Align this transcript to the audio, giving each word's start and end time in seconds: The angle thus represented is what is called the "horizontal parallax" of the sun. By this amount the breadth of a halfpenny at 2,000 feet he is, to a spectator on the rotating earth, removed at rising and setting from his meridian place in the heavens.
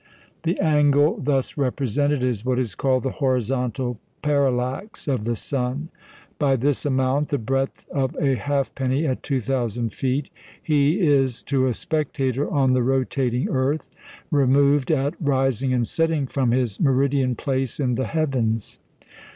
The 0.41 0.59
angle 0.59 1.19
thus 1.21 1.57
represented 1.59 2.23
is 2.23 2.43
what 2.43 2.57
is 2.57 2.73
called 2.73 3.03
the 3.03 3.11
"horizontal 3.21 3.99
parallax" 4.23 5.07
of 5.07 5.25
the 5.25 5.35
sun. 5.35 5.89
By 6.39 6.55
this 6.55 6.87
amount 6.87 7.27
the 7.27 7.37
breadth 7.37 7.85
of 7.91 8.15
a 8.19 8.33
halfpenny 8.33 9.05
at 9.05 9.21
2,000 9.21 9.93
feet 9.93 10.31
he 10.59 11.01
is, 11.01 11.43
to 11.43 11.67
a 11.67 11.75
spectator 11.75 12.49
on 12.49 12.73
the 12.73 12.81
rotating 12.81 13.47
earth, 13.49 13.91
removed 14.31 14.89
at 14.89 15.13
rising 15.21 15.71
and 15.71 15.87
setting 15.87 16.25
from 16.25 16.49
his 16.49 16.79
meridian 16.79 17.35
place 17.35 17.79
in 17.79 17.93
the 17.93 18.07
heavens. 18.07 18.79